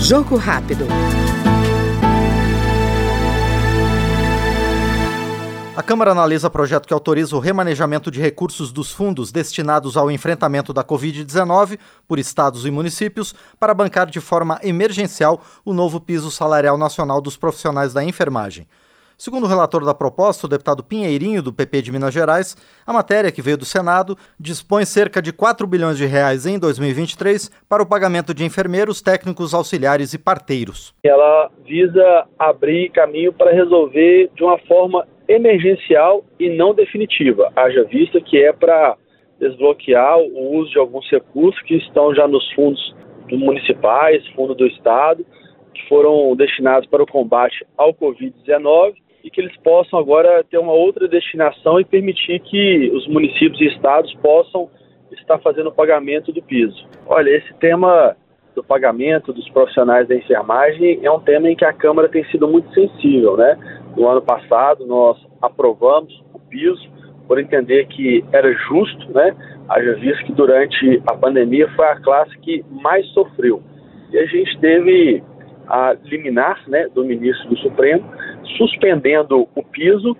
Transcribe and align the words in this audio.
Jogo 0.00 0.36
rápido. 0.36 0.86
A 5.74 5.82
Câmara 5.82 6.12
analisa 6.12 6.50
projeto 6.50 6.86
que 6.86 6.92
autoriza 6.92 7.34
o 7.34 7.40
remanejamento 7.40 8.10
de 8.10 8.20
recursos 8.20 8.70
dos 8.70 8.92
fundos 8.92 9.32
destinados 9.32 9.96
ao 9.96 10.10
enfrentamento 10.10 10.70
da 10.72 10.84
Covid-19 10.84 11.78
por 12.06 12.18
estados 12.18 12.66
e 12.66 12.70
municípios 12.70 13.34
para 13.58 13.72
bancar 13.72 14.10
de 14.10 14.20
forma 14.20 14.60
emergencial 14.62 15.42
o 15.64 15.72
novo 15.72 15.98
piso 15.98 16.30
salarial 16.30 16.76
nacional 16.76 17.22
dos 17.22 17.38
profissionais 17.38 17.94
da 17.94 18.04
enfermagem. 18.04 18.68
Segundo 19.24 19.44
o 19.44 19.48
relator 19.48 19.84
da 19.84 19.94
proposta, 19.94 20.48
o 20.48 20.50
deputado 20.50 20.82
Pinheirinho, 20.82 21.44
do 21.44 21.52
PP 21.52 21.82
de 21.82 21.92
Minas 21.92 22.12
Gerais, 22.12 22.56
a 22.84 22.92
matéria 22.92 23.30
que 23.30 23.40
veio 23.40 23.56
do 23.56 23.64
Senado 23.64 24.18
dispõe 24.36 24.84
cerca 24.84 25.22
de 25.22 25.32
4 25.32 25.64
bilhões 25.64 25.96
de 25.96 26.06
reais 26.06 26.44
em 26.44 26.58
2023 26.58 27.48
para 27.68 27.84
o 27.84 27.88
pagamento 27.88 28.34
de 28.34 28.44
enfermeiros, 28.44 29.00
técnicos 29.00 29.54
auxiliares 29.54 30.12
e 30.12 30.18
parteiros. 30.18 30.92
Ela 31.04 31.52
visa 31.64 32.26
abrir 32.36 32.90
caminho 32.90 33.32
para 33.32 33.52
resolver 33.52 34.28
de 34.34 34.42
uma 34.42 34.58
forma 34.66 35.06
emergencial 35.28 36.24
e 36.36 36.50
não 36.50 36.74
definitiva, 36.74 37.48
haja 37.54 37.84
vista 37.84 38.20
que 38.20 38.42
é 38.42 38.52
para 38.52 38.96
desbloquear 39.38 40.18
o 40.18 40.56
uso 40.56 40.72
de 40.72 40.80
alguns 40.80 41.08
recursos 41.08 41.62
que 41.62 41.76
estão 41.76 42.12
já 42.12 42.26
nos 42.26 42.52
fundos 42.54 42.92
municipais, 43.30 44.26
fundo 44.34 44.52
do 44.52 44.66
Estado, 44.66 45.24
que 45.72 45.88
foram 45.88 46.34
destinados 46.34 46.88
para 46.88 47.04
o 47.04 47.06
combate 47.06 47.64
ao 47.78 47.94
Covid-19 47.94 48.94
e 49.22 49.30
que 49.30 49.40
eles 49.40 49.56
possam 49.58 49.98
agora 49.98 50.44
ter 50.44 50.58
uma 50.58 50.72
outra 50.72 51.06
destinação 51.06 51.78
e 51.80 51.84
permitir 51.84 52.40
que 52.40 52.90
os 52.94 53.06
municípios 53.06 53.60
e 53.60 53.66
estados 53.66 54.12
possam 54.14 54.68
estar 55.12 55.38
fazendo 55.38 55.68
o 55.68 55.72
pagamento 55.72 56.32
do 56.32 56.42
piso. 56.42 56.86
Olha, 57.06 57.30
esse 57.30 57.52
tema 57.54 58.16
do 58.54 58.62
pagamento 58.62 59.32
dos 59.32 59.48
profissionais 59.50 60.08
da 60.08 60.14
enfermagem 60.14 61.00
é 61.02 61.10
um 61.10 61.20
tema 61.20 61.50
em 61.50 61.56
que 61.56 61.64
a 61.64 61.72
Câmara 61.72 62.08
tem 62.08 62.24
sido 62.26 62.48
muito 62.48 62.72
sensível, 62.74 63.36
né? 63.36 63.56
No 63.96 64.08
ano 64.08 64.22
passado 64.22 64.86
nós 64.86 65.18
aprovamos 65.40 66.22
o 66.34 66.38
piso 66.38 66.90
por 67.26 67.38
entender 67.38 67.86
que 67.86 68.24
era 68.32 68.52
justo, 68.52 69.10
né? 69.12 69.34
Haja 69.68 69.94
visto 69.94 70.24
que 70.24 70.32
durante 70.32 71.02
a 71.06 71.14
pandemia 71.14 71.68
foi 71.74 71.86
a 71.86 72.00
classe 72.00 72.36
que 72.38 72.64
mais 72.70 73.06
sofreu. 73.08 73.62
E 74.12 74.18
a 74.18 74.26
gente 74.26 74.58
teve 74.60 75.22
a 75.68 75.94
liminar 76.02 76.68
né, 76.68 76.88
do 76.88 77.04
ministro 77.04 77.48
do 77.48 77.58
Supremo 77.58 78.04
suspendendo 78.56 79.48
o 79.54 79.62
piso 79.62 80.16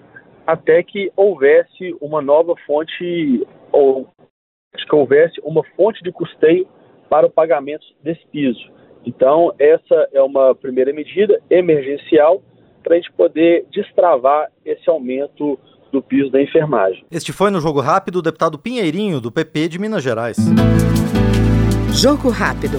até 0.47 0.83
que 0.83 1.11
houvesse 1.17 1.95
uma 2.01 2.21
nova 2.21 2.55
fonte 2.67 3.47
ou 3.71 4.09
que 4.75 4.95
houvesse 4.95 5.41
uma 5.45 5.63
fonte 5.77 6.03
de 6.03 6.11
custeio 6.11 6.67
para 7.09 7.27
o 7.27 7.31
pagamento 7.31 7.85
desse 8.03 8.27
piso. 8.29 8.61
Então, 9.05 9.53
essa 9.59 10.09
é 10.13 10.23
uma 10.23 10.55
primeira 10.55 10.93
medida 10.93 11.41
emergencial 11.51 12.43
para 12.83 12.95
a 12.95 12.97
gente 12.97 13.13
poder 13.13 13.67
destravar 13.73 14.51
esse 14.65 14.89
aumento 14.89 15.59
do 15.93 16.03
piso 16.03 16.31
da 16.31 16.41
enfermagem. 16.41 17.05
Este 17.11 17.33
foi 17.33 17.51
no 17.51 17.61
Jogo 17.61 17.81
Rápido 17.81 18.17
o 18.17 18.23
deputado 18.23 18.59
Pinheirinho, 18.59 19.21
do 19.21 19.31
PP 19.31 19.69
de 19.69 19.79
Minas 19.79 20.03
Gerais. 20.03 20.37
Jogo 21.93 22.31
Rápido. 22.31 22.79